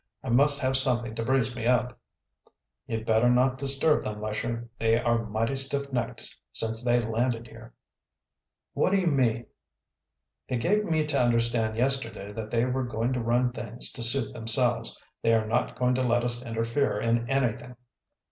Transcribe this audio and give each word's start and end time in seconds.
I 0.23 0.29
must 0.29 0.59
have 0.61 0.75
something 0.75 1.13
to 1.13 1.23
brace 1.23 1.55
me 1.55 1.67
up." 1.67 1.99
"You'd 2.87 3.05
better 3.05 3.29
not 3.29 3.59
disturb 3.59 4.03
them, 4.03 4.19
Lesher. 4.19 4.67
They 4.79 4.99
are 4.99 5.27
mighty 5.27 5.55
stiff 5.55 5.93
necked 5.93 6.37
since 6.51 6.83
they 6.83 6.99
landed 7.01 7.47
here." 7.47 7.75
"What 8.73 8.93
do 8.93 8.97
you 8.97 9.05
mean?" 9.05 9.45
"They 10.49 10.57
gave 10.57 10.85
me 10.85 11.05
to 11.05 11.21
understand 11.21 11.77
yesterday 11.77 12.33
that 12.33 12.49
they 12.49 12.65
were 12.65 12.83
going 12.83 13.13
to 13.13 13.21
run 13.21 13.51
things 13.51 13.91
to 13.91 14.01
suit 14.01 14.33
themselves. 14.33 14.99
They 15.21 15.35
are 15.35 15.45
not 15.45 15.77
going 15.77 15.93
to 15.93 16.01
let 16.03 16.23
us 16.23 16.41
interfere 16.41 16.99
in 16.99 17.29
anything." 17.29 17.75